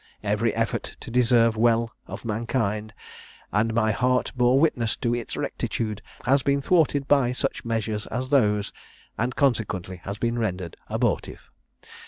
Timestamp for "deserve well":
1.11-1.91